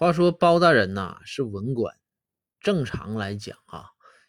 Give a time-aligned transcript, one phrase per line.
[0.00, 1.94] 话说包大人呐是文官，
[2.58, 3.84] 正常来讲啊，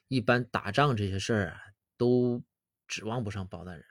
[0.10, 1.62] 一般打仗这些事儿啊
[1.96, 2.44] 都
[2.90, 3.82] 指望不上包大人。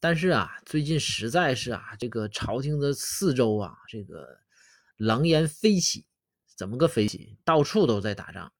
[0.00, 4.26] 但是啊，最近实在是啊，这个朝廷的四周啊，这个
[4.96, 6.06] 狼烟飞起，
[6.56, 7.36] 怎么个飞起？
[7.44, 8.50] 到处都在打仗，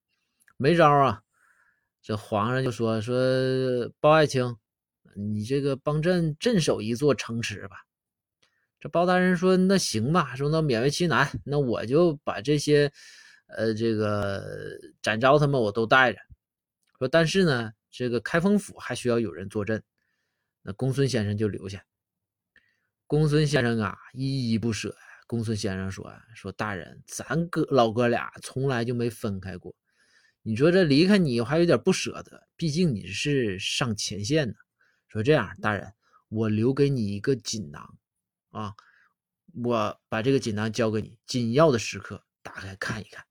[0.59, 1.23] 没招啊。
[2.03, 3.17] 这皇上就说说
[4.01, 4.55] 包爱卿，
[5.17, 7.87] 你这个帮朕镇守一座城池吧。
[8.85, 12.93] 这包大人说：“那行吧，说那勉为其难，那我就把这些，
[13.47, 14.45] 呃，这个
[15.01, 16.19] 展昭他们我都带着。
[16.99, 19.83] 说但是呢，这个开封府还需要有人坐镇，
[20.61, 21.83] 那公孙先生就留下。
[23.07, 24.95] 公孙先生啊，依依不舍。
[25.27, 29.75] 公孙先生说：说大人，咱哥老哥俩从来就没分开过。
[30.43, 34.55] 你说这离开你，我还有点不舍得，毕竟你是上前线的。
[35.09, 35.91] 说这样，大人，
[36.29, 37.97] 我留给你一个锦囊。”
[38.55, 38.75] 啊，
[39.65, 43.25] 我把这个锦囊交给你，紧要的时刻打开看一看。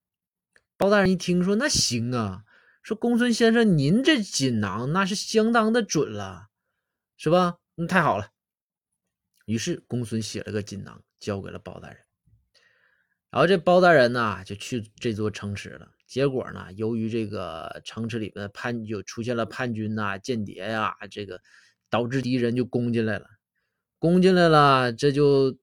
[0.78, 2.44] 包大人一听说，那行啊，
[2.82, 6.50] 说公孙先生，您这锦囊那是相当的准了，
[7.16, 7.60] 是吧？
[7.76, 8.30] 那太好了。
[9.46, 11.98] 于是公孙写了个锦囊，交给了包大人。
[13.30, 15.90] 然后这包大人呢，就去这座城池了。
[16.06, 21.42] 结果呢，由于这个城池里面叛就出现了叛军呐、间谍呀，这个
[21.90, 23.28] 导致敌人就攻进来了。
[24.04, 25.58] 攻进来了，这就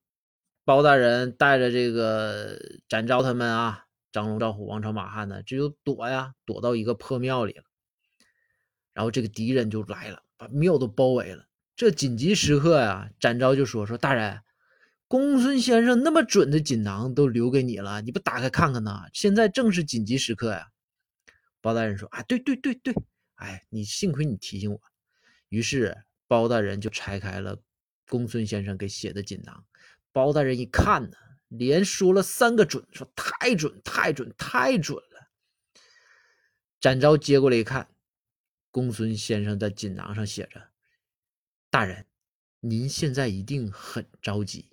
[0.65, 7.65] 包大人带着这个展昭他们啊，张龙、赵虎、王朝、马汉呢，这就躲呀，躲到一个破庙里了。
[8.95, 11.45] 然后这个敌人就来了，把庙都包围了。
[11.77, 14.41] 这紧急时刻呀，展昭就说：“说大人，
[15.07, 19.03] 公孙先生那么准的锦囊都留给你了，你不打开看看呢？
[19.13, 20.69] 现在正是紧急时刻呀。”
[21.61, 22.95] 包大人说：“啊，对对对对，
[23.35, 24.81] 哎，你幸亏你提醒我。”
[25.51, 25.95] 于是
[26.27, 27.59] 包大人就拆开了。
[28.11, 29.65] 公孙先生给写的锦囊，
[30.11, 31.17] 包大人一看呢，
[31.47, 35.31] 连说了三个准，说太准，太准，太准了。
[36.81, 37.89] 展昭接过来一看，
[38.73, 40.71] 公孙先生在锦囊上写着
[41.71, 42.05] ：“大人，
[42.59, 44.73] 您现在一定很着急。”